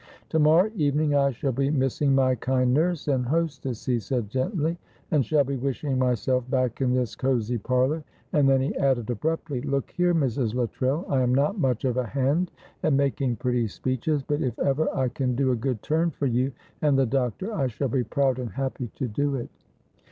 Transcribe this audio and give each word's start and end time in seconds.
"To 0.29 0.39
morrow 0.39 0.71
evening 0.75 1.13
I 1.13 1.29
shall 1.29 1.51
be 1.51 1.69
missing 1.69 2.15
my 2.15 2.33
kind 2.33 2.73
nurse 2.73 3.07
and 3.07 3.23
hostess," 3.23 3.85
he 3.85 3.99
said, 3.99 4.31
gently, 4.31 4.79
"and 5.11 5.23
shall 5.23 5.43
be 5.43 5.57
wishing 5.57 5.99
myself 5.99 6.49
back 6.49 6.81
in 6.81 6.91
this 6.95 7.15
cosy 7.15 7.59
parlour," 7.59 8.03
and 8.33 8.49
then 8.49 8.61
he 8.61 8.75
added, 8.77 9.11
abruptly, 9.11 9.61
"Look 9.61 9.91
here, 9.91 10.15
Mrs. 10.15 10.55
Luttrell, 10.55 11.05
I 11.07 11.21
am 11.21 11.35
not 11.35 11.59
much 11.59 11.85
of 11.85 11.97
a 11.97 12.07
hand 12.07 12.49
at 12.81 12.93
making 12.93 13.35
pretty 13.35 13.67
speeches, 13.67 14.23
but 14.23 14.41
if 14.41 14.57
ever 14.57 14.89
I 14.97 15.07
can 15.07 15.35
do 15.35 15.51
a 15.51 15.55
good 15.55 15.83
turn 15.83 16.09
for 16.09 16.25
you 16.25 16.51
and 16.81 16.97
the 16.97 17.05
doctor 17.05 17.53
I 17.53 17.67
shall 17.67 17.87
be 17.89 18.03
proud 18.03 18.39
and 18.39 18.49
happy 18.49 18.89
to 18.95 19.07
do 19.07 19.35
it." 19.35 19.49